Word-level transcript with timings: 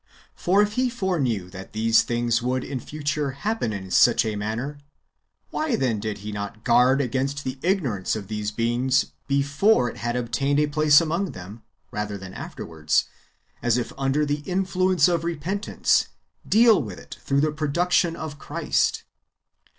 For 0.33 0.63
if 0.63 0.73
He 0.73 0.89
foreknew 0.89 1.51
that 1.51 1.73
these 1.73 2.01
things 2.01 2.41
would 2.41 2.63
in 2.63 2.79
future 2.79 3.33
happen 3.45 3.71
in 3.71 3.91
such 3.91 4.25
a 4.25 4.35
manner, 4.35 4.79
why 5.51 5.75
then 5.75 5.99
did 5.99 6.17
He 6.25 6.31
not 6.31 6.63
guard 6.63 6.99
against 6.99 7.43
the 7.43 7.59
ignorance 7.61 8.15
of 8.15 8.27
these 8.27 8.49
beings 8.49 9.11
before 9.27 9.91
it 9.91 9.97
had 9.97 10.15
obtained 10.15 10.59
a 10.59 10.65
place 10.65 11.01
among 11.01 11.33
them, 11.33 11.61
rather 11.91 12.17
than 12.17 12.33
afterwards, 12.33 13.05
as 13.61 13.77
if 13.77 13.93
under 13.95 14.25
the 14.25 14.39
influence 14.39 15.07
of 15.07 15.23
repentance, 15.23 16.07
deal 16.49 16.81
with 16.81 16.97
it 16.97 17.19
through 17.23 17.41
the 17.41 17.51
production 17.51 18.15
of 18.15 18.39
Christ? 18.39 19.03